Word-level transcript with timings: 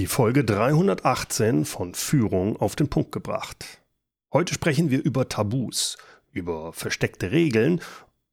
Die 0.00 0.06
Folge 0.06 0.44
318 0.44 1.66
von 1.66 1.92
Führung 1.92 2.56
auf 2.56 2.74
den 2.74 2.88
Punkt 2.88 3.12
gebracht. 3.12 3.82
Heute 4.32 4.54
sprechen 4.54 4.88
wir 4.88 5.04
über 5.04 5.28
Tabus, 5.28 5.98
über 6.32 6.72
versteckte 6.72 7.32
Regeln 7.32 7.82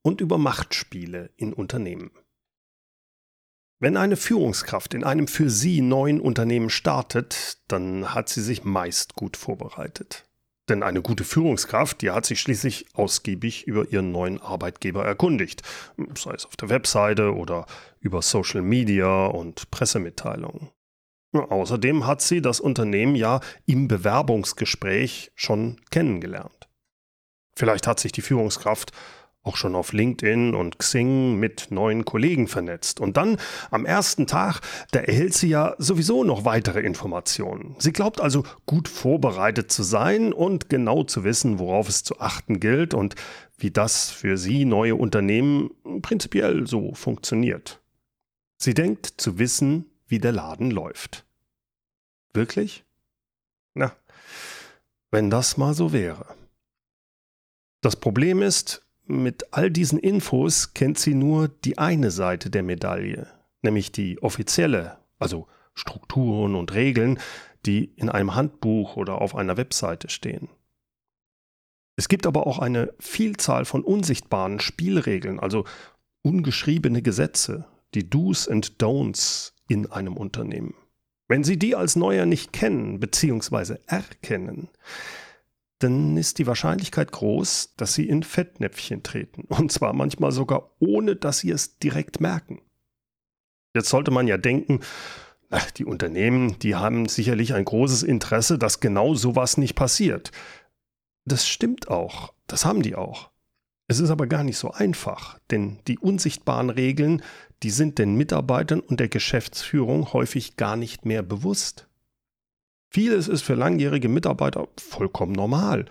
und 0.02 0.22
über 0.22 0.38
Machtspiele 0.38 1.30
in 1.36 1.52
Unternehmen. 1.52 2.12
Wenn 3.80 3.98
eine 3.98 4.16
Führungskraft 4.16 4.94
in 4.94 5.04
einem 5.04 5.28
für 5.28 5.50
sie 5.50 5.82
neuen 5.82 6.22
Unternehmen 6.22 6.70
startet, 6.70 7.58
dann 7.68 8.14
hat 8.14 8.30
sie 8.30 8.42
sich 8.42 8.64
meist 8.64 9.16
gut 9.16 9.36
vorbereitet. 9.36 10.24
Denn 10.70 10.84
eine 10.84 11.02
gute 11.02 11.26
Führungskraft, 11.26 12.02
die 12.02 12.12
hat 12.12 12.26
sich 12.26 12.40
schließlich 12.40 12.86
ausgiebig 12.94 13.68
über 13.68 13.90
ihren 13.90 14.14
neuen 14.14 14.42
Arbeitgeber 14.42 15.04
erkundigt, 15.04 15.64
sei 16.18 16.32
es 16.32 16.46
auf 16.46 16.56
der 16.56 16.70
Webseite 16.70 17.36
oder 17.36 17.66
über 18.00 18.22
Social 18.22 18.62
Media 18.62 19.26
und 19.26 19.70
Pressemitteilungen. 19.70 20.70
Außerdem 21.40 22.06
hat 22.06 22.22
sie 22.22 22.42
das 22.42 22.60
Unternehmen 22.60 23.16
ja 23.16 23.40
im 23.66 23.88
Bewerbungsgespräch 23.88 25.32
schon 25.36 25.80
kennengelernt. 25.90 26.68
Vielleicht 27.56 27.88
hat 27.88 28.00
sich 28.00 28.12
die 28.12 28.22
Führungskraft 28.22 28.92
auch 29.48 29.56
schon 29.56 29.76
auf 29.76 29.94
LinkedIn 29.94 30.54
und 30.54 30.78
Xing 30.78 31.40
mit 31.40 31.68
neuen 31.72 32.06
Kollegen 32.06 32.48
vernetzt. 32.48 33.00
Und 33.00 33.18
dann 33.18 33.38
am 33.72 33.86
ersten 33.86 34.28
Tag, 34.28 34.60
da 34.92 35.00
erhält 35.00 35.34
sie 35.34 35.48
ja 35.48 35.74
sowieso 35.78 36.24
noch 36.24 36.46
weitere 36.46 36.82
Informationen. 36.82 37.76
Sie 37.80 37.94
glaubt 37.94 38.20
also 38.20 38.44
gut 38.66 38.88
vorbereitet 38.88 39.72
zu 39.72 39.84
sein 39.84 40.34
und 40.34 40.70
genau 40.70 41.04
zu 41.04 41.24
wissen, 41.24 41.60
worauf 41.60 41.88
es 41.88 42.04
zu 42.04 42.20
achten 42.20 42.60
gilt 42.60 42.94
und 42.94 43.16
wie 43.58 43.72
das 43.72 44.12
für 44.12 44.38
sie 44.38 44.66
neue 44.66 44.96
Unternehmen 44.96 45.72
prinzipiell 46.02 46.68
so 46.68 46.94
funktioniert. 46.94 47.82
Sie 48.58 48.74
denkt 48.74 49.06
zu 49.18 49.40
wissen, 49.40 49.86
wie 50.08 50.20
der 50.20 50.32
Laden 50.32 50.72
läuft. 50.72 51.27
Wirklich? 52.38 52.86
Na, 53.74 53.96
wenn 55.10 55.32
das 55.32 55.58
mal 55.58 55.74
so 55.74 55.92
wäre. 55.92 56.36
Das 57.82 57.96
Problem 57.96 58.44
ist, 58.44 58.86
mit 59.06 59.56
all 59.56 59.72
diesen 59.72 59.98
Infos 59.98 60.76
kennt 60.76 61.00
sie 61.00 61.16
nur 61.16 61.48
die 61.48 61.80
eine 61.80 62.12
Seite 62.12 62.52
der 62.52 62.62
Medaille, 62.62 63.28
nämlich 63.64 63.92
die 63.92 64.22
offizielle, 64.22 65.00
also 65.18 65.48
Strukturen 65.74 66.54
und 66.54 66.76
Regeln, 66.76 67.20
die 67.66 67.86
in 67.96 68.08
einem 68.08 68.36
Handbuch 68.36 68.98
oder 68.98 69.20
auf 69.20 69.36
einer 69.36 69.58
Webseite 69.58 70.08
stehen. 70.10 70.48
Es 71.96 72.08
gibt 72.08 72.28
aber 72.28 72.46
auch 72.46 72.60
eine 72.60 72.94
Vielzahl 73.00 73.66
von 73.66 73.84
unsichtbaren 73.84 74.60
Spielregeln, 74.60 75.40
also 75.40 75.66
ungeschriebene 76.22 77.02
Gesetze, 77.02 77.66
die 77.96 78.08
Do's 78.08 78.48
and 78.48 78.78
Don'ts 78.78 79.54
in 79.68 79.92
einem 79.92 80.16
Unternehmen. 80.16 80.76
Wenn 81.28 81.44
Sie 81.44 81.58
die 81.58 81.76
als 81.76 81.96
Neuer 81.96 82.26
nicht 82.26 82.54
kennen 82.54 83.00
bzw. 83.00 83.78
erkennen, 83.86 84.70
dann 85.80 86.18
ist 86.18 86.40
die 86.40 86.48
Wahrscheinlichkeit 86.48 87.12
groß, 87.12 87.76
dass 87.78 87.94
Sie 87.94 88.08
in 88.08 88.24
Fettnäpfchen 88.24 89.04
treten. 89.04 89.44
Und 89.44 89.72
zwar 89.72 89.94
manchmal 89.94 90.32
sogar 90.32 90.72
ohne, 90.80 91.16
dass 91.16 91.40
Sie 91.40 91.52
es 91.52 91.78
direkt 91.78 92.20
merken. 92.20 92.62
Jetzt 93.76 93.90
sollte 93.90 94.12
man 94.12 94.28
ja 94.28 94.38
denken, 94.38 94.80
die 95.78 95.86
Unternehmen, 95.86 96.60
die 96.60 96.76
haben 96.76 97.08
sicherlich 97.08 97.54
ein 97.54 97.66
großes 97.66 98.04
Interesse, 98.04 98.58
dass 98.58 98.80
genau 98.80 99.14
sowas 99.14 99.58
nicht 99.58 99.76
passiert. 99.76 100.32
Das 101.26 101.48
stimmt 101.48 101.90
auch, 101.90 102.34
das 102.48 102.66
haben 102.66 102.82
die 102.82 102.96
auch. 102.96 103.30
Es 103.88 104.00
ist 104.00 104.10
aber 104.10 104.28
gar 104.28 104.44
nicht 104.44 104.58
so 104.58 104.72
einfach, 104.72 105.40
denn 105.50 105.80
die 105.88 105.98
unsichtbaren 105.98 106.70
Regeln, 106.70 107.24
die 107.64 107.70
sind 107.70 108.00
den 108.00 108.16
Mitarbeitern 108.16 108.82
und 108.82 109.00
der 109.00 109.08
Geschäftsführung 109.08 110.12
häufig 110.12 110.58
gar 110.58 110.76
nicht 110.76 111.06
mehr 111.06 111.24
bewusst. 111.24 111.88
Vieles 112.90 113.28
ist 113.28 113.44
für 113.44 113.56
langjährige 113.56 114.10
Mitarbeiter 114.10 114.68
vollkommen 114.78 115.32
normal. 115.32 115.86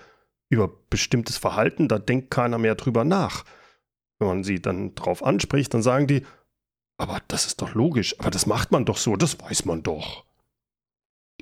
Über 0.48 0.70
bestimmtes 0.91 1.38
Verhalten, 1.38 1.88
da 1.88 1.98
denkt 1.98 2.30
keiner 2.30 2.58
mehr 2.58 2.75
drüber 2.75 3.05
nach. 3.05 3.44
Wenn 4.19 4.28
man 4.28 4.44
sie 4.44 4.60
dann 4.60 4.94
drauf 4.94 5.25
anspricht, 5.25 5.72
dann 5.75 5.82
sagen 5.82 6.06
die, 6.06 6.25
aber 6.98 7.21
das 7.28 7.47
ist 7.47 7.60
doch 7.60 7.75
logisch, 7.75 8.19
aber 8.21 8.31
das 8.31 8.47
macht 8.47 8.72
man 8.72 8.84
doch 8.84 8.97
so, 8.97 9.16
das 9.16 9.41
weiß 9.41 9.65
man 9.65 9.82
doch. 9.82 10.25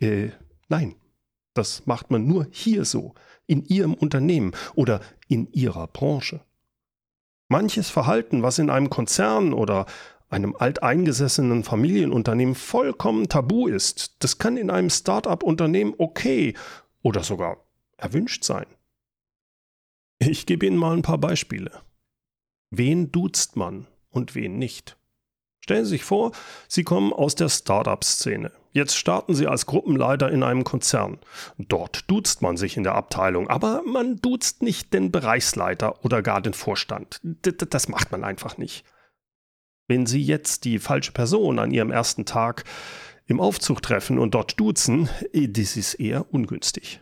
Äh, 0.01 0.31
nein, 0.69 0.97
das 1.55 1.87
macht 1.87 2.11
man 2.11 2.27
nur 2.27 2.47
hier 2.51 2.85
so, 2.85 3.15
in 3.47 3.65
Ihrem 3.65 3.95
Unternehmen 3.95 4.53
oder 4.75 5.01
in 5.29 5.51
Ihrer 5.53 5.87
Branche. 5.87 6.41
Manches 7.49 7.91
Verhalten, 7.91 8.43
was 8.43 8.59
in 8.59 8.71
einem 8.71 8.91
Konzern 8.91 9.53
oder 9.53 9.87
einem 10.31 10.57
alteingesessenen 10.57 11.63
Familienunternehmen 11.63 12.55
vollkommen 12.55 13.29
tabu 13.29 13.69
ist, 13.69 14.17
das 14.19 14.39
kann 14.39 14.57
in 14.57 14.71
einem 14.71 14.91
Start-up-Unternehmen 14.91 15.95
okay 15.99 16.55
oder 17.03 17.23
sogar 17.23 17.59
erwünscht 17.97 18.45
sein. 18.45 18.67
Ich 20.19 20.47
gebe 20.47 20.67
Ihnen 20.67 20.77
mal 20.77 20.97
ein 20.97 21.03
paar 21.03 21.19
Beispiele. 21.19 21.83
Wen 22.71 23.13
duzt 23.13 23.57
man 23.57 23.87
und 24.11 24.35
wen 24.35 24.59
nicht? 24.59 24.97
Stellen 25.61 25.85
Sie 25.85 25.91
sich 25.91 26.05
vor, 26.05 26.33
Sie 26.69 26.83
kommen 26.83 27.13
aus 27.13 27.35
der 27.35 27.49
Startup-Szene. 27.49 28.51
Jetzt 28.75 28.97
starten 28.97 29.37
Sie 29.37 29.47
als 29.47 29.67
Gruppenleiter 29.67 30.33
in 30.33 30.43
einem 30.43 30.65
Konzern. 30.65 31.19
Dort 31.59 32.11
duzt 32.11 32.43
man 32.43 32.57
sich 32.57 32.77
in 32.77 32.83
der 32.83 32.97
Abteilung, 32.97 33.49
aber 33.49 33.83
man 33.87 34.17
duzt 34.17 34.63
nicht 34.63 34.93
den 34.93 35.13
Bereichsleiter 35.13 36.05
oder 36.05 36.23
gar 36.23 36.41
den 36.41 36.55
Vorstand. 36.55 37.21
Das 37.23 37.89
macht 37.89 38.11
man 38.11 38.25
einfach 38.25 38.59
nicht. 38.59 38.85
Wenn 39.87 40.07
Sie 40.07 40.21
jetzt 40.21 40.65
die 40.65 40.81
falsche 40.81 41.13
Person 41.13 41.61
an 41.61 41.71
Ihrem 41.71 41.93
ersten 41.93 42.27
Tag 42.27 42.65
im 43.27 43.41
Aufzug 43.41 43.81
treffen 43.81 44.19
und 44.19 44.35
dort 44.35 44.59
duzen, 44.59 45.09
eh, 45.33 45.47
das 45.47 45.77
ist 45.77 45.95
eher 45.95 46.35
ungünstig. 46.35 47.01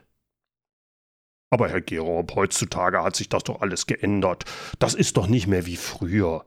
Aber 1.48 1.70
Herr 1.70 1.80
Gerob, 1.80 2.34
heutzutage 2.34 3.02
hat 3.02 3.16
sich 3.16 3.30
das 3.30 3.44
doch 3.44 3.62
alles 3.62 3.86
geändert. 3.86 4.44
Das 4.78 4.92
ist 4.92 5.16
doch 5.16 5.26
nicht 5.26 5.46
mehr 5.46 5.64
wie 5.64 5.76
früher. 5.76 6.44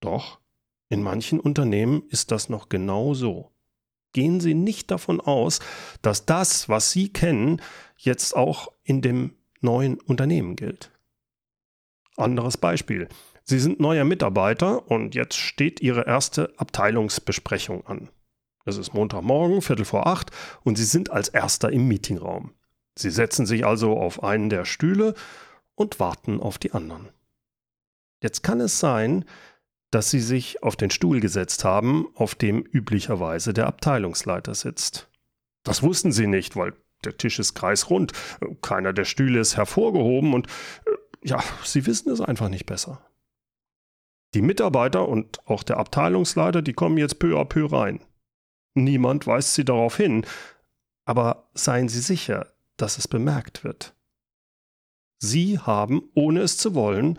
Doch, 0.00 0.38
in 0.90 1.02
manchen 1.02 1.40
Unternehmen 1.40 2.02
ist 2.10 2.30
das 2.30 2.50
noch 2.50 2.68
genau 2.68 3.14
so. 3.14 3.55
Gehen 4.16 4.40
Sie 4.40 4.54
nicht 4.54 4.90
davon 4.90 5.20
aus, 5.20 5.60
dass 6.00 6.24
das, 6.24 6.70
was 6.70 6.90
Sie 6.90 7.12
kennen, 7.12 7.60
jetzt 7.98 8.34
auch 8.34 8.72
in 8.82 9.02
dem 9.02 9.34
neuen 9.60 10.00
Unternehmen 10.00 10.56
gilt. 10.56 10.90
Anderes 12.16 12.56
Beispiel. 12.56 13.10
Sie 13.44 13.58
sind 13.58 13.78
neuer 13.78 14.04
Mitarbeiter 14.04 14.90
und 14.90 15.14
jetzt 15.14 15.36
steht 15.36 15.82
Ihre 15.82 16.06
erste 16.06 16.50
Abteilungsbesprechung 16.56 17.86
an. 17.86 18.08
Es 18.64 18.78
ist 18.78 18.94
Montagmorgen, 18.94 19.60
Viertel 19.60 19.84
vor 19.84 20.06
acht, 20.06 20.30
und 20.64 20.78
Sie 20.78 20.84
sind 20.84 21.10
als 21.10 21.28
Erster 21.28 21.70
im 21.70 21.86
Meetingraum. 21.86 22.54
Sie 22.94 23.10
setzen 23.10 23.44
sich 23.44 23.66
also 23.66 23.98
auf 23.98 24.22
einen 24.24 24.48
der 24.48 24.64
Stühle 24.64 25.12
und 25.74 26.00
warten 26.00 26.40
auf 26.40 26.56
die 26.56 26.72
anderen. 26.72 27.10
Jetzt 28.22 28.42
kann 28.42 28.62
es 28.62 28.80
sein, 28.80 29.26
dass 29.90 30.10
sie 30.10 30.20
sich 30.20 30.62
auf 30.62 30.76
den 30.76 30.90
Stuhl 30.90 31.20
gesetzt 31.20 31.64
haben, 31.64 32.06
auf 32.14 32.34
dem 32.34 32.62
üblicherweise 32.62 33.52
der 33.52 33.66
Abteilungsleiter 33.66 34.54
sitzt. 34.54 35.08
Das 35.62 35.82
wussten 35.82 36.12
sie 36.12 36.26
nicht, 36.26 36.56
weil 36.56 36.74
der 37.04 37.16
Tisch 37.16 37.38
ist 37.38 37.54
kreisrund, 37.54 38.12
keiner 38.62 38.92
der 38.92 39.04
Stühle 39.04 39.40
ist 39.40 39.56
hervorgehoben 39.56 40.34
und 40.34 40.46
äh, 40.86 41.28
ja, 41.28 41.42
sie 41.64 41.86
wissen 41.86 42.10
es 42.10 42.20
einfach 42.20 42.48
nicht 42.48 42.66
besser. 42.66 43.00
Die 44.34 44.42
Mitarbeiter 44.42 45.08
und 45.08 45.40
auch 45.46 45.62
der 45.62 45.78
Abteilungsleiter, 45.78 46.62
die 46.62 46.72
kommen 46.72 46.98
jetzt 46.98 47.18
peu 47.18 47.38
à 47.40 47.44
peu 47.44 47.66
rein. 47.66 48.00
Niemand 48.74 49.26
weist 49.26 49.54
sie 49.54 49.64
darauf 49.64 49.96
hin, 49.96 50.26
aber 51.06 51.48
seien 51.54 51.88
Sie 51.88 52.00
sicher, 52.00 52.52
dass 52.76 52.98
es 52.98 53.08
bemerkt 53.08 53.64
wird. 53.64 53.94
Sie 55.18 55.58
haben, 55.58 56.10
ohne 56.14 56.40
es 56.40 56.58
zu 56.58 56.74
wollen, 56.74 57.18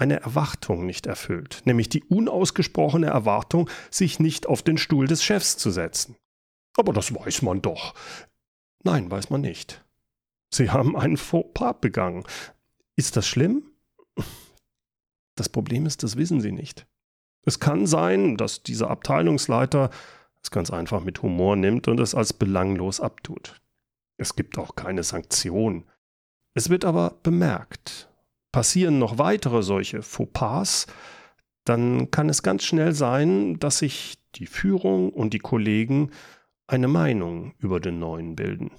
eine 0.00 0.20
Erwartung 0.20 0.86
nicht 0.86 1.06
erfüllt, 1.06 1.62
nämlich 1.66 1.88
die 1.88 2.02
unausgesprochene 2.04 3.06
Erwartung, 3.06 3.68
sich 3.90 4.18
nicht 4.18 4.46
auf 4.46 4.62
den 4.62 4.78
Stuhl 4.78 5.06
des 5.06 5.22
Chefs 5.22 5.58
zu 5.58 5.70
setzen. 5.70 6.16
Aber 6.76 6.92
das 6.92 7.14
weiß 7.14 7.42
man 7.42 7.60
doch. 7.60 7.94
Nein, 8.82 9.10
weiß 9.10 9.30
man 9.30 9.42
nicht. 9.42 9.84
Sie 10.52 10.70
haben 10.70 10.96
einen 10.96 11.18
Fauxpas 11.18 11.74
begangen. 11.80 12.24
Ist 12.96 13.16
das 13.16 13.26
schlimm? 13.26 13.70
Das 15.36 15.48
Problem 15.48 15.86
ist, 15.86 16.02
das 16.02 16.16
wissen 16.16 16.40
Sie 16.40 16.52
nicht. 16.52 16.86
Es 17.46 17.60
kann 17.60 17.86
sein, 17.86 18.36
dass 18.36 18.62
dieser 18.62 18.90
Abteilungsleiter 18.90 19.90
es 20.42 20.50
ganz 20.50 20.70
einfach 20.70 21.02
mit 21.02 21.22
Humor 21.22 21.56
nimmt 21.56 21.88
und 21.88 22.00
es 22.00 22.14
als 22.14 22.32
belanglos 22.32 23.00
abtut. 23.00 23.60
Es 24.18 24.36
gibt 24.36 24.58
auch 24.58 24.74
keine 24.74 25.02
Sanktion. 25.02 25.84
Es 26.54 26.68
wird 26.68 26.84
aber 26.84 27.18
bemerkt 27.22 28.09
passieren 28.52 28.98
noch 28.98 29.18
weitere 29.18 29.62
solche 29.62 30.02
Fauxpas, 30.02 30.86
dann 31.64 32.10
kann 32.10 32.28
es 32.28 32.42
ganz 32.42 32.64
schnell 32.64 32.92
sein, 32.92 33.58
dass 33.58 33.78
sich 33.78 34.18
die 34.34 34.46
Führung 34.46 35.12
und 35.12 35.34
die 35.34 35.38
Kollegen 35.38 36.10
eine 36.66 36.88
Meinung 36.88 37.54
über 37.58 37.80
den 37.80 37.98
Neuen 37.98 38.36
bilden. 38.36 38.70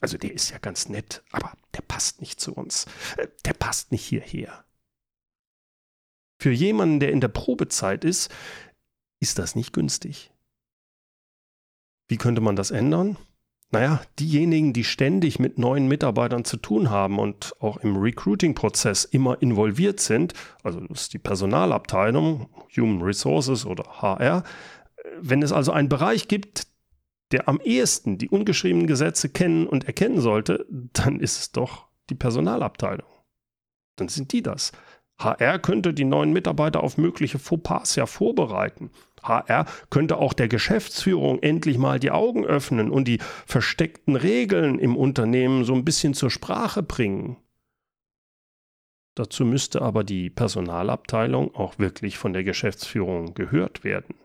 Also 0.00 0.18
der 0.18 0.32
ist 0.32 0.50
ja 0.50 0.58
ganz 0.58 0.88
nett, 0.88 1.22
aber 1.32 1.52
der 1.74 1.80
passt 1.82 2.20
nicht 2.20 2.40
zu 2.40 2.52
uns. 2.52 2.86
Äh, 3.16 3.28
der 3.44 3.54
passt 3.54 3.90
nicht 3.90 4.04
hierher. 4.04 4.64
Für 6.38 6.52
jemanden, 6.52 7.00
der 7.00 7.10
in 7.10 7.20
der 7.20 7.28
Probezeit 7.28 8.04
ist, 8.04 8.30
ist 9.20 9.38
das 9.38 9.54
nicht 9.54 9.72
günstig. 9.72 10.30
Wie 12.06 12.18
könnte 12.18 12.42
man 12.42 12.56
das 12.56 12.70
ändern? 12.70 13.16
Naja, 13.74 14.00
diejenigen, 14.20 14.72
die 14.72 14.84
ständig 14.84 15.40
mit 15.40 15.58
neuen 15.58 15.88
Mitarbeitern 15.88 16.44
zu 16.44 16.58
tun 16.58 16.90
haben 16.90 17.18
und 17.18 17.56
auch 17.58 17.78
im 17.78 17.96
Recruiting-Prozess 17.96 19.04
immer 19.04 19.42
involviert 19.42 19.98
sind, 19.98 20.32
also 20.62 20.78
das 20.78 21.02
ist 21.02 21.12
die 21.12 21.18
Personalabteilung, 21.18 22.48
Human 22.76 23.02
Resources 23.02 23.66
oder 23.66 24.00
HR, 24.00 24.44
wenn 25.20 25.42
es 25.42 25.50
also 25.50 25.72
einen 25.72 25.88
Bereich 25.88 26.28
gibt, 26.28 26.68
der 27.32 27.48
am 27.48 27.60
ehesten 27.60 28.16
die 28.16 28.28
ungeschriebenen 28.28 28.86
Gesetze 28.86 29.28
kennen 29.28 29.66
und 29.66 29.88
erkennen 29.88 30.20
sollte, 30.20 30.66
dann 30.70 31.18
ist 31.18 31.40
es 31.40 31.50
doch 31.50 31.88
die 32.10 32.14
Personalabteilung. 32.14 33.08
Dann 33.96 34.06
sind 34.06 34.30
die 34.30 34.42
das. 34.42 34.70
HR 35.18 35.58
könnte 35.58 35.92
die 35.92 36.04
neuen 36.04 36.32
Mitarbeiter 36.32 36.84
auf 36.84 36.96
mögliche 36.96 37.40
Fauxpas 37.40 37.96
ja 37.96 38.06
vorbereiten. 38.06 38.92
HR 39.24 39.66
könnte 39.90 40.18
auch 40.18 40.32
der 40.32 40.48
Geschäftsführung 40.48 41.42
endlich 41.42 41.78
mal 41.78 41.98
die 41.98 42.10
Augen 42.10 42.44
öffnen 42.44 42.90
und 42.90 43.08
die 43.08 43.18
versteckten 43.46 44.16
Regeln 44.16 44.78
im 44.78 44.96
Unternehmen 44.96 45.64
so 45.64 45.74
ein 45.74 45.84
bisschen 45.84 46.14
zur 46.14 46.30
Sprache 46.30 46.82
bringen. 46.82 47.36
Dazu 49.14 49.44
müsste 49.44 49.82
aber 49.82 50.02
die 50.02 50.28
Personalabteilung 50.28 51.54
auch 51.54 51.78
wirklich 51.78 52.18
von 52.18 52.32
der 52.32 52.44
Geschäftsführung 52.44 53.34
gehört 53.34 53.84
werden 53.84 54.16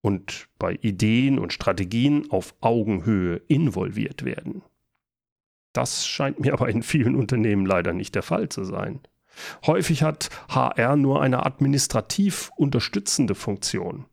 und 0.00 0.48
bei 0.58 0.78
Ideen 0.80 1.38
und 1.38 1.52
Strategien 1.52 2.30
auf 2.30 2.54
Augenhöhe 2.60 3.42
involviert 3.48 4.24
werden. 4.24 4.62
Das 5.72 6.06
scheint 6.06 6.40
mir 6.40 6.52
aber 6.52 6.68
in 6.68 6.82
vielen 6.82 7.16
Unternehmen 7.16 7.66
leider 7.66 7.92
nicht 7.92 8.14
der 8.14 8.22
Fall 8.22 8.48
zu 8.48 8.64
sein. 8.64 9.00
Häufig 9.66 10.02
hat 10.02 10.30
HR 10.48 10.96
nur 10.96 11.20
eine 11.22 11.44
administrativ 11.44 12.50
unterstützende 12.56 13.34
Funktion. 13.34 14.06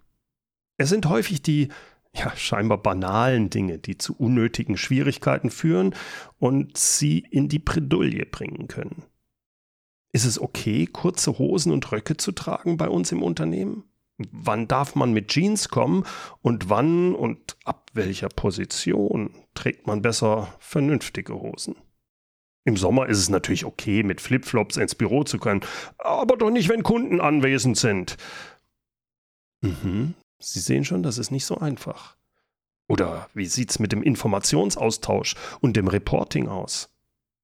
Es 0.78 0.90
sind 0.90 1.08
häufig 1.08 1.42
die 1.42 1.68
ja, 2.16 2.36
scheinbar 2.36 2.80
banalen 2.80 3.50
Dinge, 3.50 3.78
die 3.78 3.98
zu 3.98 4.16
unnötigen 4.16 4.78
Schwierigkeiten 4.78 5.52
führen 5.52 5.96
und 6.40 6.78
sie 6.78 7.20
in 7.20 7.50
die 7.50 7.60
Bredouille 7.60 8.26
bringen 8.26 8.68
können. 8.68 9.04
Ist 10.12 10.26
es 10.26 10.40
okay, 10.40 10.88
kurze 10.88 11.38
Hosen 11.38 11.72
und 11.72 11.92
Röcke 11.92 12.18
zu 12.18 12.32
tragen 12.32 12.78
bei 12.78 12.90
uns 12.90 13.12
im 13.12 13.22
Unternehmen? 13.22 13.84
Wann 14.32 14.68
darf 14.68 14.96
man 14.96 15.14
mit 15.14 15.30
Jeans 15.30 15.70
kommen 15.70 16.04
und 16.42 16.70
wann 16.70 17.16
und 17.16 17.58
ab 17.64 17.90
welcher 17.94 18.28
Position 18.28 19.34
trägt 19.54 19.88
man 19.88 20.02
besser 20.02 20.54
vernünftige 20.60 21.36
Hosen? 21.36 21.76
Im 22.66 22.76
Sommer 22.76 23.08
ist 23.08 23.20
es 23.20 23.30
natürlich 23.30 23.66
okay, 23.66 24.04
mit 24.04 24.20
Flipflops 24.20 24.78
ins 24.78 24.96
Büro 24.96 25.24
zu 25.24 25.40
können, 25.40 25.62
aber 25.98 26.36
doch 26.36 26.50
nicht, 26.50 26.70
wenn 26.70 26.84
Kunden 26.84 27.22
anwesend 27.22 27.78
sind. 27.78 28.18
Mhm, 29.62 30.16
Sie 30.40 30.60
sehen 30.60 30.86
schon, 30.86 31.04
das 31.04 31.18
ist 31.18 31.32
nicht 31.32 31.46
so 31.46 31.58
einfach. 31.58 32.16
Oder 32.88 33.30
wie 33.34 33.46
sieht 33.46 33.72
es 33.72 33.80
mit 33.80 33.92
dem 33.92 34.02
Informationsaustausch 34.02 35.36
und 35.62 35.78
dem 35.78 35.88
Reporting 35.88 36.48
aus? 36.48 36.90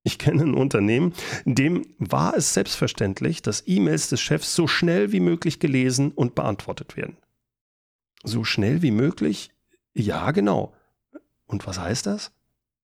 Ich 0.04 0.20
kenne 0.20 0.44
ein 0.44 0.54
Unternehmen, 0.54 1.14
in 1.46 1.56
dem 1.56 1.86
war 1.98 2.36
es 2.36 2.54
selbstverständlich, 2.54 3.42
dass 3.42 3.64
E-Mails 3.66 4.10
des 4.10 4.22
Chefs 4.22 4.56
so 4.56 4.68
schnell 4.68 5.12
wie 5.12 5.20
möglich 5.20 5.60
gelesen 5.60 6.12
und 6.12 6.36
beantwortet 6.36 6.96
werden. 6.96 7.18
So 8.24 8.44
schnell 8.44 8.82
wie 8.82 8.92
möglich? 8.92 9.52
Ja, 9.94 10.32
genau. 10.32 10.74
Und 11.48 11.66
was 11.66 11.80
heißt 11.80 12.06
das? 12.06 12.32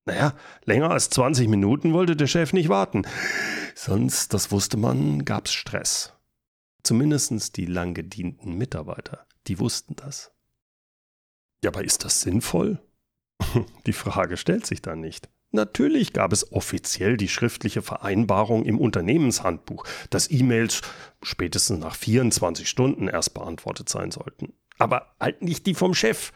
Naja, 0.06 0.34
länger 0.66 0.90
als 0.90 1.10
20 1.12 1.48
Minuten 1.48 1.94
wollte 1.94 2.16
der 2.16 2.28
Chef 2.28 2.54
nicht 2.54 2.70
warten. 2.70 3.04
Sonst, 3.76 4.34
das 4.34 4.52
wusste 4.52 4.78
man, 4.78 5.24
gab 5.26 5.46
es 5.46 5.54
Stress. 5.54 6.14
Zumindest 6.84 7.56
die 7.58 7.66
lang 7.66 7.94
gedienten 7.94 8.58
Mitarbeiter. 8.58 9.28
Die 9.48 9.60
wussten 9.60 9.96
das. 9.96 10.32
Ja, 11.64 11.70
aber 11.70 11.84
ist 11.84 12.04
das 12.04 12.22
sinnvoll? 12.22 12.80
Die 13.86 13.94
Frage 13.94 14.38
stellt 14.38 14.66
sich 14.66 14.82
dann 14.82 15.00
nicht. 15.00 15.30
Natürlich 15.54 16.14
gab 16.14 16.32
es 16.32 16.54
offiziell 16.54 17.18
die 17.18 17.28
schriftliche 17.28 17.82
Vereinbarung 17.82 18.64
im 18.64 18.80
Unternehmenshandbuch, 18.80 19.86
dass 20.10 20.32
E-Mails 20.32 20.82
spätestens 21.22 21.80
nach 21.80 21.96
24 21.96 22.70
Stunden 22.70 23.10
erst 23.10 23.34
beantwortet 23.34 23.90
sein 23.90 24.12
sollten. 24.12 24.54
Aber 24.78 25.14
halt 25.20 25.42
nicht 25.42 25.66
die 25.66 25.76
vom 25.76 25.94
Chef. 25.94 26.32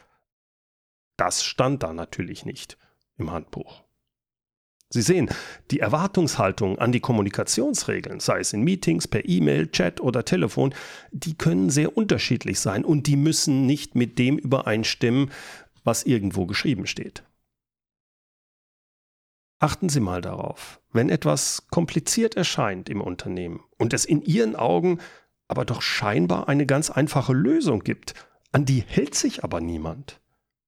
Das 1.16 1.46
stand 1.46 1.82
da 1.82 1.94
natürlich 1.94 2.46
nicht 2.46 2.78
im 3.18 3.32
Handbuch. 3.32 3.85
Sie 4.90 5.02
sehen, 5.02 5.30
die 5.72 5.80
Erwartungshaltung 5.80 6.78
an 6.78 6.92
die 6.92 7.00
Kommunikationsregeln, 7.00 8.20
sei 8.20 8.40
es 8.40 8.54
in 8.54 8.62
Meetings, 8.62 9.08
per 9.08 9.28
E-Mail, 9.28 9.68
Chat 9.68 10.00
oder 10.00 10.26
Telefon, 10.26 10.74
die 11.12 11.36
können 11.36 11.70
sehr 11.70 11.98
unterschiedlich 11.98 12.60
sein 12.60 12.86
und 12.86 13.08
die 13.08 13.18
müssen 13.18 13.66
nicht 13.66 13.96
mit 13.96 14.20
dem 14.20 14.38
übereinstimmen, 14.38 15.32
was 15.84 16.04
irgendwo 16.04 16.46
geschrieben 16.46 16.88
steht. 16.88 17.24
Achten 19.60 19.90
Sie 19.90 20.02
mal 20.02 20.22
darauf, 20.22 20.82
wenn 20.92 21.10
etwas 21.10 21.68
kompliziert 21.70 22.36
erscheint 22.36 22.90
im 22.90 23.02
Unternehmen 23.02 23.64
und 23.78 23.94
es 23.94 24.06
in 24.06 24.22
Ihren 24.22 24.56
Augen 24.56 25.00
aber 25.48 25.66
doch 25.66 25.82
scheinbar 25.82 26.48
eine 26.48 26.66
ganz 26.66 26.90
einfache 26.90 27.34
Lösung 27.34 27.84
gibt, 27.84 28.14
An 28.52 28.64
die 28.64 28.86
hält 28.88 29.16
sich 29.16 29.44
aber 29.44 29.60
niemand. 29.60 30.22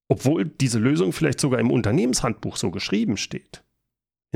Obwohl 0.10 0.44
diese 0.44 0.78
Lösung 0.78 1.14
vielleicht 1.14 1.40
sogar 1.40 1.62
im 1.62 1.72
Unternehmenshandbuch 1.72 2.58
so 2.58 2.70
geschrieben 2.70 3.16
steht. 3.16 3.64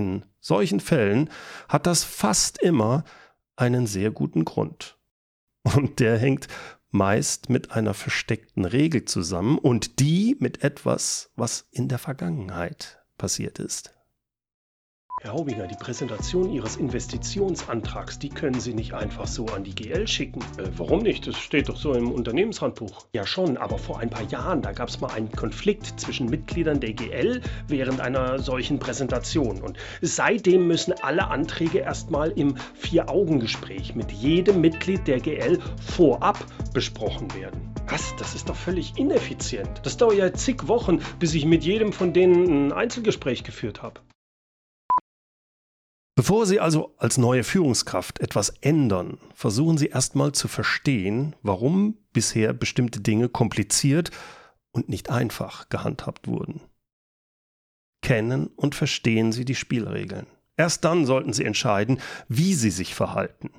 In 0.02 0.26
solchen 0.40 0.80
Fällen 0.80 1.30
hat 1.70 1.86
das 1.86 2.04
fast 2.04 2.60
immer 2.60 3.04
einen 3.56 3.86
sehr 3.86 4.10
guten 4.10 4.46
Grund. 4.46 4.98
Und 5.76 6.00
der 6.00 6.18
hängt 6.18 6.48
meist 6.90 7.52
mit 7.52 7.72
einer 7.72 7.94
versteckten 7.94 8.66
Regel 8.66 9.06
zusammen 9.06 9.60
und 9.60 10.00
die 10.00 10.36
mit 10.40 10.64
etwas, 10.64 11.30
was 11.36 11.68
in 11.70 11.88
der 11.88 12.00
Vergangenheit 12.00 13.06
passiert 13.20 13.60
ist. 13.60 13.94
Herr 15.24 15.34
Haubinger, 15.34 15.68
die 15.68 15.76
Präsentation 15.76 16.52
Ihres 16.52 16.78
Investitionsantrags, 16.78 18.18
die 18.18 18.30
können 18.30 18.60
Sie 18.60 18.74
nicht 18.74 18.96
einfach 18.96 19.28
so 19.28 19.46
an 19.46 19.64
die 19.64 19.76
GL 19.76 20.08
schicken. 20.08 20.40
Äh, 20.58 20.72
warum 20.78 21.04
nicht? 21.04 21.28
Das 21.28 21.38
steht 21.38 21.70
doch 21.70 21.78
so 21.78 21.94
im 21.94 22.12
Unternehmenshandbuch. 22.12 23.06
Ja 23.14 23.28
schon, 23.28 23.56
aber 23.56 23.78
vor 23.78 24.00
ein 24.00 24.10
paar 24.10 24.24
Jahren, 24.24 24.64
da 24.64 24.72
gab 24.72 24.90
es 24.90 25.00
mal 25.00 25.12
einen 25.12 25.32
Konflikt 25.32 26.00
zwischen 26.00 26.26
Mitgliedern 26.26 26.80
der 26.80 26.94
GL 26.94 27.42
während 27.68 28.02
einer 28.02 28.40
solchen 28.40 28.80
Präsentation. 28.80 29.62
Und 29.62 29.78
seitdem 30.02 30.66
müssen 30.66 30.96
alle 31.04 31.28
Anträge 31.28 31.78
erstmal 31.78 32.32
im 32.32 32.56
Vier-Augen-Gespräch 32.74 33.94
mit 33.94 34.12
jedem 34.12 34.60
Mitglied 34.60 35.08
der 35.08 35.20
GL 35.20 35.60
vorab 35.86 36.44
besprochen 36.74 37.32
werden. 37.36 37.72
Was? 37.88 38.16
Das 38.16 38.34
ist 38.34 38.50
doch 38.50 38.56
völlig 38.56 38.98
ineffizient. 38.98 39.70
Das 39.84 39.98
dauert 39.98 40.16
ja 40.16 40.34
zig 40.34 40.68
Wochen, 40.68 41.00
bis 41.20 41.36
ich 41.36 41.46
mit 41.46 41.64
jedem 41.64 41.94
von 41.94 42.12
denen 42.12 42.70
ein 42.70 42.74
Einzelgespräch 42.74 43.44
geführt 43.44 43.84
habe. 43.84 44.02
Bevor 46.22 46.46
Sie 46.46 46.60
also 46.60 46.94
als 47.00 47.18
neue 47.18 47.44
Führungskraft 47.44 48.20
etwas 48.20 48.50
ändern, 48.62 49.18
versuchen 49.34 49.80
Sie 49.80 49.88
erstmal 49.88 50.34
zu 50.34 50.48
verstehen, 50.48 51.36
warum 51.42 51.98
bisher 52.14 52.54
bestimmte 52.54 53.02
Dinge 53.02 53.28
kompliziert 53.28 54.12
und 54.72 54.88
nicht 54.88 55.10
einfach 55.10 55.68
gehandhabt 55.70 56.28
wurden. 56.28 56.62
Kennen 58.04 58.52
und 58.56 58.76
verstehen 58.76 59.32
Sie 59.32 59.46
die 59.46 59.56
Spielregeln. 59.56 60.28
Erst 60.58 60.86
dann 60.86 61.08
sollten 61.08 61.34
Sie 61.34 61.44
entscheiden, 61.44 62.00
wie 62.28 62.54
Sie 62.54 62.70
sich 62.70 62.94
verhalten. 62.94 63.50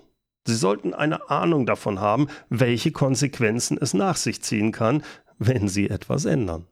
Sie 0.47 0.55
sollten 0.55 0.95
eine 0.95 1.31
Ahnung 1.31 1.67
davon 1.67 1.99
haben, 1.99 2.29
welche 2.49 2.93
Konsequenzen 2.93 3.77
es 3.77 3.93
nach 3.93 4.17
sich 4.17 4.41
ziehen 4.41 4.71
kann, 4.71 5.03
wenn 5.37 5.67
Sie 5.67 5.91
etwas 5.91 6.27
ändern. 6.27 6.69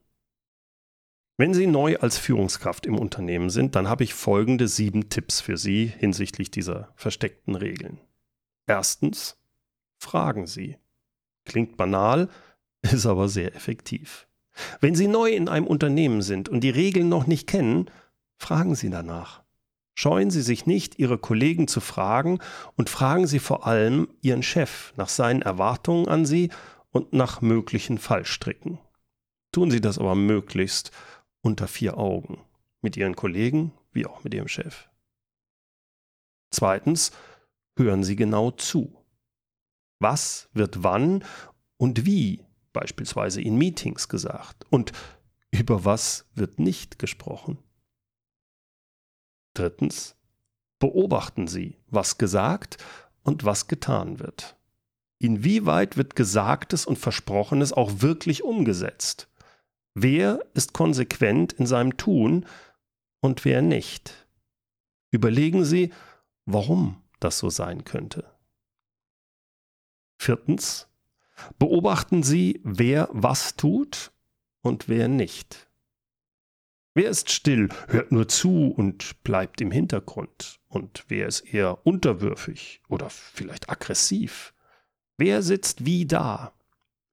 Wenn 1.40 1.54
Sie 1.54 1.66
neu 1.66 1.96
als 1.96 2.18
Führungskraft 2.18 2.84
im 2.84 2.98
Unternehmen 2.98 3.48
sind, 3.48 3.74
dann 3.74 3.88
habe 3.88 4.04
ich 4.04 4.12
folgende 4.12 4.68
sieben 4.68 5.08
Tipps 5.08 5.40
für 5.40 5.56
Sie 5.56 5.86
hinsichtlich 5.86 6.50
dieser 6.50 6.92
versteckten 6.96 7.54
Regeln. 7.54 7.98
Erstens, 8.66 9.38
fragen 9.96 10.46
Sie. 10.46 10.76
Klingt 11.46 11.78
banal, 11.78 12.28
ist 12.82 13.06
aber 13.06 13.30
sehr 13.30 13.56
effektiv. 13.56 14.28
Wenn 14.80 14.94
Sie 14.94 15.08
neu 15.08 15.30
in 15.30 15.48
einem 15.48 15.66
Unternehmen 15.66 16.20
sind 16.20 16.50
und 16.50 16.60
die 16.60 16.68
Regeln 16.68 17.08
noch 17.08 17.26
nicht 17.26 17.46
kennen, 17.46 17.90
fragen 18.36 18.74
Sie 18.74 18.90
danach. 18.90 19.42
Scheuen 19.94 20.30
Sie 20.30 20.42
sich 20.42 20.66
nicht, 20.66 20.98
Ihre 20.98 21.16
Kollegen 21.16 21.68
zu 21.68 21.80
fragen 21.80 22.40
und 22.76 22.90
fragen 22.90 23.26
Sie 23.26 23.38
vor 23.38 23.66
allem 23.66 24.08
Ihren 24.20 24.42
Chef 24.42 24.92
nach 24.98 25.08
seinen 25.08 25.40
Erwartungen 25.40 26.06
an 26.06 26.26
Sie 26.26 26.50
und 26.90 27.14
nach 27.14 27.40
möglichen 27.40 27.96
Fallstricken. 27.96 28.78
Tun 29.52 29.70
Sie 29.70 29.80
das 29.80 29.98
aber 29.98 30.14
möglichst 30.14 30.92
unter 31.42 31.68
vier 31.68 31.98
Augen, 31.98 32.42
mit 32.80 32.96
ihren 32.96 33.16
Kollegen 33.16 33.72
wie 33.92 34.06
auch 34.06 34.24
mit 34.24 34.34
ihrem 34.34 34.48
Chef. 34.48 34.88
Zweitens, 36.50 37.12
hören 37.76 38.04
Sie 38.04 38.16
genau 38.16 38.50
zu. 38.50 38.96
Was 39.98 40.48
wird 40.52 40.82
wann 40.82 41.24
und 41.76 42.06
wie 42.06 42.44
beispielsweise 42.72 43.40
in 43.40 43.56
Meetings 43.56 44.08
gesagt 44.08 44.64
und 44.70 44.92
über 45.50 45.84
was 45.84 46.26
wird 46.34 46.58
nicht 46.58 46.98
gesprochen. 46.98 47.58
Drittens, 49.54 50.16
beobachten 50.78 51.48
Sie, 51.48 51.76
was 51.88 52.18
gesagt 52.18 52.78
und 53.22 53.44
was 53.44 53.66
getan 53.66 54.20
wird. 54.20 54.56
Inwieweit 55.18 55.96
wird 55.96 56.16
Gesagtes 56.16 56.86
und 56.86 56.98
Versprochenes 56.98 57.72
auch 57.72 58.00
wirklich 58.00 58.42
umgesetzt? 58.44 59.28
Wer 60.02 60.42
ist 60.54 60.72
konsequent 60.72 61.52
in 61.52 61.66
seinem 61.66 61.98
Tun 61.98 62.46
und 63.20 63.44
wer 63.44 63.60
nicht? 63.60 64.26
Überlegen 65.10 65.62
Sie, 65.66 65.92
warum 66.46 67.02
das 67.18 67.38
so 67.38 67.50
sein 67.50 67.84
könnte. 67.84 68.24
Viertens, 70.18 70.88
beobachten 71.58 72.22
Sie, 72.22 72.62
wer 72.64 73.10
was 73.12 73.56
tut 73.56 74.12
und 74.62 74.88
wer 74.88 75.06
nicht. 75.08 75.70
Wer 76.94 77.10
ist 77.10 77.30
still, 77.30 77.68
hört 77.88 78.10
nur 78.10 78.26
zu 78.26 78.68
und 78.68 79.22
bleibt 79.22 79.60
im 79.60 79.70
Hintergrund? 79.70 80.60
Und 80.68 81.04
wer 81.08 81.26
ist 81.26 81.40
eher 81.40 81.86
unterwürfig 81.86 82.80
oder 82.88 83.10
vielleicht 83.10 83.68
aggressiv? 83.68 84.54
Wer 85.18 85.42
sitzt 85.42 85.84
wie 85.84 86.06
da? 86.06 86.54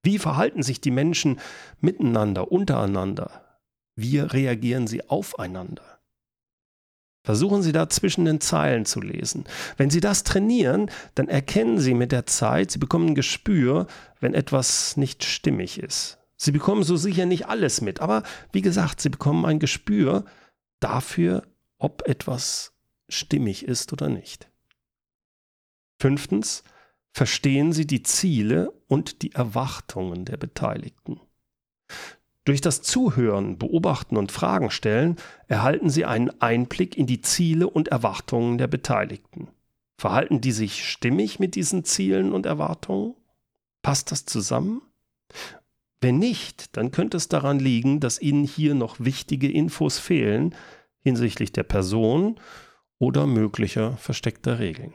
Wie 0.07 0.19
verhalten 0.19 0.63
sich 0.63 0.79
die 0.79 0.89
Menschen 0.89 1.37
miteinander, 1.81 2.49
untereinander? 2.49 3.59
Wie 3.97 4.19
reagieren 4.19 4.87
sie 4.87 5.09
aufeinander? 5.09 5.99
Versuchen 7.25 7.61
Sie 7.61 7.73
da 7.73 7.89
zwischen 7.89 8.23
den 8.23 8.39
Zeilen 8.39 8.85
zu 8.85 9.01
lesen. 9.01 9.43
Wenn 9.75 9.89
Sie 9.89 9.99
das 9.99 10.23
trainieren, 10.23 10.89
dann 11.15 11.27
erkennen 11.27 11.77
Sie 11.77 11.93
mit 11.93 12.13
der 12.13 12.25
Zeit, 12.25 12.71
Sie 12.71 12.79
bekommen 12.79 13.09
ein 13.09 13.15
Gespür, 13.15 13.87
wenn 14.21 14.33
etwas 14.33 14.95
nicht 14.95 15.25
stimmig 15.25 15.77
ist. 15.77 16.19
Sie 16.37 16.53
bekommen 16.53 16.83
so 16.83 16.95
sicher 16.95 17.25
nicht 17.25 17.49
alles 17.49 17.81
mit, 17.81 17.99
aber 17.99 18.23
wie 18.53 18.61
gesagt, 18.61 19.01
Sie 19.01 19.09
bekommen 19.09 19.45
ein 19.45 19.59
Gespür 19.59 20.23
dafür, 20.79 21.43
ob 21.79 22.07
etwas 22.07 22.71
stimmig 23.09 23.65
ist 23.65 23.91
oder 23.91 24.07
nicht. 24.07 24.49
Fünftens, 25.99 26.63
verstehen 27.17 27.73
sie 27.73 27.87
die 27.87 28.03
Ziele 28.03 28.71
und 28.87 29.23
die 29.23 29.31
Erwartungen 29.31 30.23
der 30.23 30.37
Beteiligten. 30.37 31.19
Durch 32.45 32.61
das 32.61 32.83
Zuhören, 32.83 33.57
Beobachten 33.57 34.17
und 34.17 34.31
Fragen 34.31 34.69
stellen 34.69 35.15
erhalten 35.47 35.89
sie 35.89 36.05
einen 36.05 36.29
Einblick 36.41 36.95
in 36.95 37.07
die 37.07 37.21
Ziele 37.21 37.67
und 37.67 37.87
Erwartungen 37.87 38.59
der 38.59 38.67
Beteiligten. 38.67 39.47
Verhalten 39.97 40.41
die 40.41 40.51
sich 40.51 40.87
stimmig 40.87 41.39
mit 41.39 41.55
diesen 41.55 41.83
Zielen 41.83 42.33
und 42.33 42.45
Erwartungen? 42.45 43.15
Passt 43.81 44.11
das 44.11 44.25
zusammen? 44.25 44.83
Wenn 45.99 46.19
nicht, 46.19 46.77
dann 46.77 46.91
könnte 46.91 47.17
es 47.17 47.29
daran 47.29 47.57
liegen, 47.57 47.99
dass 47.99 48.21
Ihnen 48.21 48.43
hier 48.43 48.75
noch 48.75 48.99
wichtige 48.99 49.51
Infos 49.51 49.97
fehlen 49.97 50.53
hinsichtlich 50.99 51.51
der 51.51 51.63
Person 51.63 52.39
oder 52.99 53.25
möglicher 53.25 53.97
versteckter 53.97 54.59
Regeln. 54.59 54.93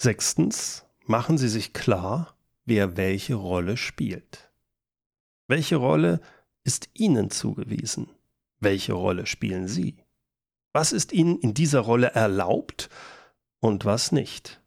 Sechstens, 0.00 0.84
machen 1.06 1.38
Sie 1.38 1.48
sich 1.48 1.72
klar, 1.72 2.36
wer 2.64 2.96
welche 2.96 3.34
Rolle 3.34 3.76
spielt. 3.76 4.52
Welche 5.48 5.74
Rolle 5.74 6.20
ist 6.62 6.88
Ihnen 6.94 7.32
zugewiesen? 7.32 8.08
Welche 8.60 8.92
Rolle 8.92 9.26
spielen 9.26 9.66
Sie? 9.66 9.96
Was 10.72 10.92
ist 10.92 11.12
Ihnen 11.12 11.40
in 11.40 11.52
dieser 11.52 11.80
Rolle 11.80 12.12
erlaubt 12.12 12.90
und 13.58 13.86
was 13.86 14.12
nicht? 14.12 14.60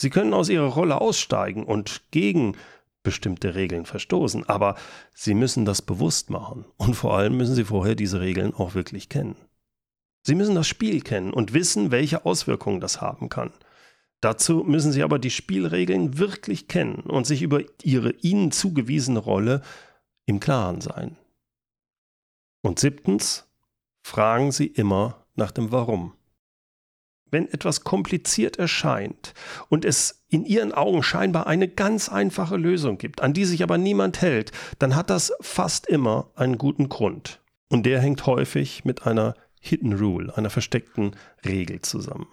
Sie 0.00 0.08
können 0.08 0.32
aus 0.32 0.48
Ihrer 0.48 0.68
Rolle 0.68 0.98
aussteigen 0.98 1.64
und 1.64 2.00
gegen 2.10 2.56
bestimmte 3.02 3.54
Regeln 3.54 3.84
verstoßen, 3.84 4.48
aber 4.48 4.76
Sie 5.12 5.34
müssen 5.34 5.66
das 5.66 5.82
bewusst 5.82 6.30
machen 6.30 6.64
und 6.78 6.94
vor 6.94 7.18
allem 7.18 7.36
müssen 7.36 7.54
Sie 7.54 7.64
vorher 7.64 7.96
diese 7.96 8.20
Regeln 8.20 8.54
auch 8.54 8.74
wirklich 8.74 9.10
kennen. 9.10 9.36
Sie 10.22 10.34
müssen 10.34 10.54
das 10.54 10.66
Spiel 10.66 11.02
kennen 11.02 11.34
und 11.34 11.52
wissen, 11.52 11.90
welche 11.90 12.24
Auswirkungen 12.24 12.80
das 12.80 13.02
haben 13.02 13.28
kann. 13.28 13.52
Dazu 14.24 14.64
müssen 14.66 14.90
Sie 14.90 15.02
aber 15.02 15.18
die 15.18 15.28
Spielregeln 15.28 16.16
wirklich 16.16 16.66
kennen 16.66 17.00
und 17.00 17.26
sich 17.26 17.42
über 17.42 17.60
Ihre 17.82 18.12
Ihnen 18.22 18.52
zugewiesene 18.52 19.18
Rolle 19.18 19.60
im 20.24 20.40
Klaren 20.40 20.80
sein. 20.80 21.18
Und 22.62 22.78
siebtens, 22.78 23.46
fragen 24.02 24.50
Sie 24.50 24.66
immer 24.66 25.26
nach 25.34 25.50
dem 25.50 25.72
Warum. 25.72 26.14
Wenn 27.30 27.48
etwas 27.48 27.84
kompliziert 27.84 28.58
erscheint 28.58 29.34
und 29.68 29.84
es 29.84 30.24
in 30.28 30.46
Ihren 30.46 30.72
Augen 30.72 31.02
scheinbar 31.02 31.46
eine 31.46 31.68
ganz 31.68 32.08
einfache 32.08 32.56
Lösung 32.56 32.96
gibt, 32.96 33.20
an 33.20 33.34
die 33.34 33.44
sich 33.44 33.62
aber 33.62 33.76
niemand 33.76 34.22
hält, 34.22 34.52
dann 34.78 34.96
hat 34.96 35.10
das 35.10 35.34
fast 35.42 35.86
immer 35.86 36.30
einen 36.34 36.56
guten 36.56 36.88
Grund. 36.88 37.42
Und 37.68 37.84
der 37.84 38.00
hängt 38.00 38.24
häufig 38.24 38.86
mit 38.86 39.06
einer 39.06 39.34
Hidden 39.60 39.92
Rule, 39.92 40.34
einer 40.34 40.48
versteckten 40.48 41.14
Regel 41.44 41.82
zusammen. 41.82 42.26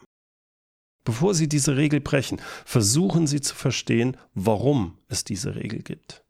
Bevor 1.03 1.34
Sie 1.34 1.50
diese 1.50 1.77
Regel 1.77 2.00
brechen, 2.00 2.39
versuchen 2.65 3.25
Sie 3.27 3.41
zu 3.41 3.55
verstehen, 3.55 4.17
warum 4.34 4.98
es 5.08 5.24
diese 5.24 5.55
Regel 5.55 5.81
gibt. 5.81 6.24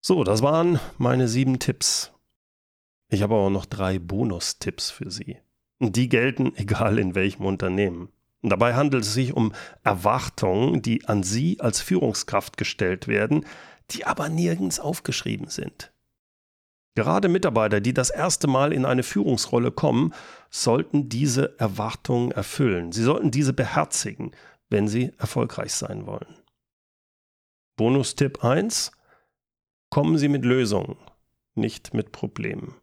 So, 0.00 0.24
das 0.24 0.42
waren 0.42 0.80
meine 0.98 1.28
sieben 1.28 1.58
Tipps. 1.58 2.12
Ich 3.08 3.22
habe 3.22 3.34
aber 3.34 3.50
noch 3.50 3.66
drei 3.66 3.98
Bonustipps 3.98 4.90
für 4.90 5.10
Sie. 5.10 5.36
Die 5.80 6.08
gelten 6.08 6.52
egal 6.56 6.98
in 6.98 7.14
welchem 7.14 7.44
Unternehmen. 7.44 8.08
Dabei 8.42 8.74
handelt 8.74 9.04
es 9.04 9.14
sich 9.14 9.34
um 9.34 9.52
Erwartungen, 9.84 10.82
die 10.82 11.04
an 11.06 11.22
Sie 11.22 11.60
als 11.60 11.80
Führungskraft 11.80 12.56
gestellt 12.56 13.06
werden, 13.06 13.46
die 13.90 14.04
aber 14.04 14.28
nirgends 14.28 14.80
aufgeschrieben 14.80 15.48
sind. 15.48 15.91
Gerade 16.94 17.28
Mitarbeiter, 17.28 17.80
die 17.80 17.94
das 17.94 18.10
erste 18.10 18.48
Mal 18.48 18.72
in 18.72 18.84
eine 18.84 19.02
Führungsrolle 19.02 19.70
kommen, 19.70 20.12
sollten 20.50 21.08
diese 21.08 21.58
Erwartungen 21.58 22.32
erfüllen. 22.32 22.92
Sie 22.92 23.02
sollten 23.02 23.30
diese 23.30 23.54
beherzigen, 23.54 24.32
wenn 24.68 24.88
sie 24.88 25.12
erfolgreich 25.18 25.72
sein 25.72 26.06
wollen. 26.06 26.36
Bonustipp 27.76 28.44
1. 28.44 28.92
Kommen 29.88 30.18
Sie 30.18 30.28
mit 30.28 30.44
Lösungen, 30.44 30.96
nicht 31.54 31.94
mit 31.94 32.12
Problemen. 32.12 32.74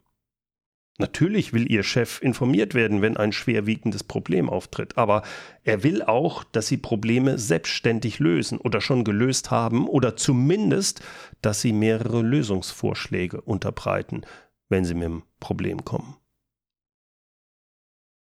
Natürlich 0.99 1.53
will 1.53 1.71
Ihr 1.71 1.83
Chef 1.83 2.21
informiert 2.21 2.73
werden, 2.73 3.01
wenn 3.01 3.15
ein 3.15 3.31
schwerwiegendes 3.31 4.03
Problem 4.03 4.49
auftritt, 4.49 4.97
aber 4.97 5.23
er 5.63 5.81
will 5.81 6.03
auch, 6.03 6.43
dass 6.43 6.67
Sie 6.67 6.75
Probleme 6.75 7.37
selbstständig 7.37 8.19
lösen 8.19 8.57
oder 8.57 8.81
schon 8.81 9.05
gelöst 9.05 9.49
haben 9.49 9.87
oder 9.87 10.17
zumindest, 10.17 11.01
dass 11.41 11.61
Sie 11.61 11.71
mehrere 11.71 12.21
Lösungsvorschläge 12.21 13.39
unterbreiten, 13.39 14.23
wenn 14.67 14.83
Sie 14.83 14.93
mit 14.93 15.05
dem 15.05 15.23
Problem 15.39 15.85
kommen. 15.85 16.17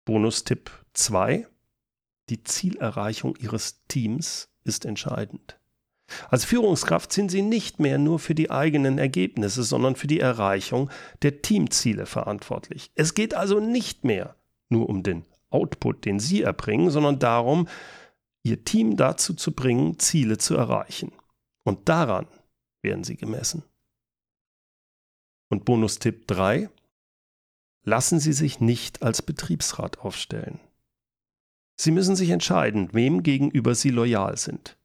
Bonustipp 0.05 0.71
2. 0.93 1.47
Die 2.31 2.43
Zielerreichung 2.43 3.37
Ihres 3.37 3.85
Teams 3.87 4.49
ist 4.65 4.85
entscheidend. 4.85 5.61
Als 6.31 6.45
Führungskraft 6.45 7.13
sind 7.13 7.31
Sie 7.31 7.43
nicht 7.43 7.81
mehr 7.81 7.99
nur 7.99 8.19
für 8.19 8.35
die 8.35 8.51
eigenen 8.51 8.99
Ergebnisse, 8.99 9.63
sondern 9.65 9.97
für 9.97 10.07
die 10.07 10.21
Erreichung 10.21 10.91
der 11.23 11.43
Teamziele 11.43 12.07
verantwortlich. 12.07 12.91
Es 12.95 13.15
geht 13.15 13.35
also 13.35 13.61
nicht 13.61 14.05
mehr 14.05 14.37
nur 14.69 14.89
um 14.89 15.03
den 15.03 15.25
Output, 15.51 16.05
den 16.05 16.21
Sie 16.21 16.43
erbringen, 16.43 16.91
sondern 16.91 17.19
darum, 17.19 17.69
Ihr 18.43 18.65
Team 18.65 18.97
dazu 18.97 19.35
zu 19.35 19.53
bringen, 19.53 19.99
Ziele 19.99 20.39
zu 20.39 20.55
erreichen. 20.57 21.13
Und 21.65 21.89
daran 21.89 22.29
werden 22.83 23.03
Sie 23.03 23.17
gemessen. 23.17 23.65
Und 25.49 25.65
Bonustipp 25.65 26.29
3. 26.29 26.71
Lassen 27.83 28.21
Sie 28.21 28.33
sich 28.33 28.61
nicht 28.61 29.03
als 29.03 29.23
Betriebsrat 29.23 29.99
aufstellen. 29.99 30.61
Sie 31.77 31.91
müssen 31.91 32.17
sich 32.17 32.31
entscheiden, 32.31 32.89
wem 32.93 33.23
gegenüber 33.23 33.75
Sie 33.75 33.91
loyal 33.91 34.37
sind. 34.37 34.77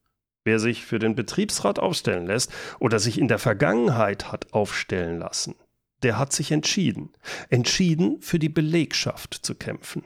Wer 0.44 0.60
sich 0.60 0.86
für 0.86 1.00
den 1.00 1.16
Betriebsrat 1.16 1.80
aufstellen 1.80 2.26
lässt 2.26 2.52
oder 2.80 3.00
sich 3.00 3.20
in 3.20 3.28
der 3.28 3.40
Vergangenheit 3.40 4.32
hat 4.32 4.54
aufstellen 4.54 5.20
lassen, 5.20 5.56
der 6.02 6.18
hat 6.18 6.34
sich 6.34 6.52
entschieden. 6.52 7.12
Entschieden, 7.50 8.22
für 8.22 8.40
die 8.40 8.50
Belegschaft 8.50 9.34
zu 9.34 9.56
kämpfen. 9.56 10.04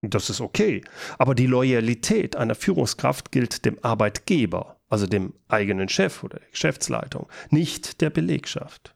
Das 0.00 0.30
ist 0.30 0.40
okay, 0.40 0.84
aber 1.18 1.34
die 1.34 1.46
Loyalität 1.46 2.36
einer 2.36 2.54
Führungskraft 2.54 3.32
gilt 3.32 3.64
dem 3.64 3.82
Arbeitgeber, 3.82 4.76
also 4.88 5.08
dem 5.08 5.34
eigenen 5.48 5.88
Chef 5.88 6.22
oder 6.22 6.38
der 6.38 6.50
Geschäftsleitung, 6.50 7.28
nicht 7.50 8.00
der 8.00 8.10
Belegschaft. 8.10 8.94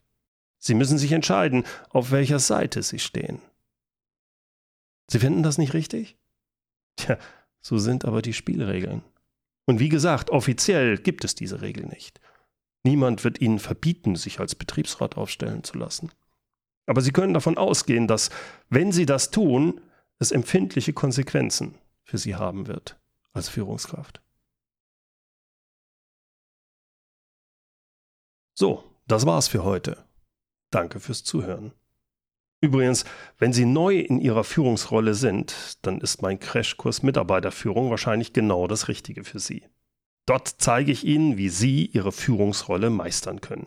Sie 0.58 0.74
müssen 0.74 0.98
sich 0.98 1.10
entscheiden, 1.10 1.64
auf 1.90 2.12
welcher 2.12 2.38
Seite 2.38 2.84
Sie 2.84 3.00
stehen. 3.00 3.40
Sie 5.10 5.18
finden 5.18 5.42
das 5.42 5.58
nicht 5.58 5.74
richtig? 5.74 6.16
Tja, 6.94 7.18
so 7.60 7.78
sind 7.78 8.04
aber 8.04 8.22
die 8.22 8.32
Spielregeln. 8.32 9.02
Und 9.66 9.78
wie 9.78 9.88
gesagt, 9.88 10.30
offiziell 10.30 10.98
gibt 10.98 11.24
es 11.24 11.34
diese 11.34 11.60
Regel 11.60 11.86
nicht. 11.86 12.20
Niemand 12.84 13.22
wird 13.24 13.40
Ihnen 13.40 13.58
verbieten, 13.58 14.16
sich 14.16 14.40
als 14.40 14.54
Betriebsrat 14.54 15.16
aufstellen 15.16 15.62
zu 15.62 15.78
lassen. 15.78 16.10
Aber 16.86 17.00
Sie 17.00 17.12
können 17.12 17.34
davon 17.34 17.56
ausgehen, 17.56 18.08
dass, 18.08 18.30
wenn 18.68 18.90
Sie 18.90 19.06
das 19.06 19.30
tun, 19.30 19.80
es 20.18 20.32
empfindliche 20.32 20.92
Konsequenzen 20.92 21.78
für 22.02 22.18
Sie 22.18 22.34
haben 22.34 22.66
wird 22.66 22.98
als 23.32 23.48
Führungskraft. 23.48 24.20
So, 28.54 28.84
das 29.06 29.26
war's 29.26 29.48
für 29.48 29.64
heute. 29.64 30.04
Danke 30.70 31.00
fürs 31.00 31.24
Zuhören. 31.24 31.72
Übrigens, 32.62 33.04
wenn 33.38 33.52
Sie 33.52 33.64
neu 33.64 33.98
in 33.98 34.20
Ihrer 34.20 34.44
Führungsrolle 34.44 35.14
sind, 35.14 35.78
dann 35.82 36.00
ist 36.00 36.22
mein 36.22 36.38
Crashkurs 36.38 37.02
Mitarbeiterführung 37.02 37.90
wahrscheinlich 37.90 38.32
genau 38.32 38.68
das 38.68 38.86
Richtige 38.86 39.24
für 39.24 39.40
Sie. 39.40 39.64
Dort 40.26 40.46
zeige 40.58 40.92
ich 40.92 41.04
Ihnen, 41.04 41.36
wie 41.36 41.48
Sie 41.48 41.86
Ihre 41.86 42.12
Führungsrolle 42.12 42.88
meistern 42.88 43.40
können. 43.40 43.66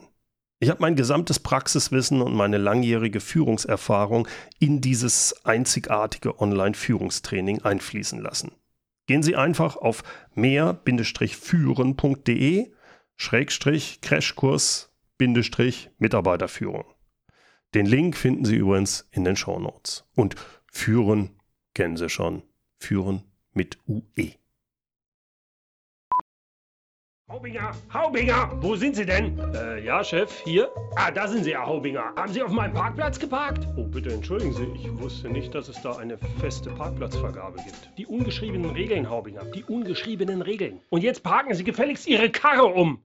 Ich 0.61 0.69
habe 0.69 0.81
mein 0.81 0.95
gesamtes 0.95 1.41
Praxiswissen 1.41 2.21
und 2.21 2.33
meine 2.33 2.57
langjährige 2.57 3.19
Führungserfahrung 3.19 4.29
in 4.59 4.79
dieses 4.79 5.45
einzigartige 5.45 6.39
Online-Führungstraining 6.39 7.63
einfließen 7.63 8.21
lassen. 8.21 8.53
Gehen 9.07 9.23
Sie 9.23 9.35
einfach 9.35 9.75
auf 9.75 10.03
mehr-führen.de 10.35 12.71
Schrägstrich 13.17 13.99
Crashkurs 13.99 14.89
Mitarbeiterführung. 15.99 16.85
Den 17.75 17.87
Link 17.87 18.15
finden 18.15 18.45
Sie 18.45 18.55
übrigens 18.55 19.05
in 19.11 19.25
den 19.25 19.35
Show 19.35 19.59
Notes. 19.59 20.05
Und 20.15 20.35
führen 20.71 21.31
kennen 21.73 21.97
Sie 21.97 22.07
schon. 22.07 22.41
Führen 22.79 23.23
mit 23.51 23.77
UE. 23.85 24.35
Haubinger, 27.29 27.71
Haubinger, 27.91 28.57
wo 28.61 28.77
sind 28.77 28.95
Sie 28.95 29.05
denn? 29.05 29.37
Äh, 29.53 29.83
ja, 29.83 30.03
Chef, 30.05 30.41
hier. 30.45 30.69
Ah, 30.95 31.11
da 31.11 31.27
sind 31.27 31.43
Sie, 31.43 31.51
Herr 31.51 31.65
Haubinger. 31.65 32.13
Haben 32.15 32.31
Sie 32.31 32.41
auf 32.41 32.51
meinem 32.51 32.73
Parkplatz 32.73 33.19
geparkt? 33.19 33.67
Oh, 33.75 33.83
bitte 33.83 34.13
entschuldigen 34.13 34.53
Sie, 34.53 34.67
ich 34.75 34.97
wusste 35.01 35.27
nicht, 35.27 35.53
dass 35.53 35.67
es 35.67 35.81
da 35.81 35.97
eine 35.97 36.17
feste 36.39 36.69
Parkplatzvergabe 36.69 37.57
gibt. 37.57 37.89
Die 37.97 38.05
ungeschriebenen 38.05 38.71
Regeln, 38.71 39.09
Haubinger, 39.09 39.43
die 39.45 39.65
ungeschriebenen 39.65 40.41
Regeln. 40.43 40.79
Und 40.91 41.01
jetzt 41.01 41.23
parken 41.23 41.53
Sie 41.55 41.65
gefälligst 41.65 42.07
Ihre 42.07 42.29
Karre 42.29 42.67
um. 42.67 43.04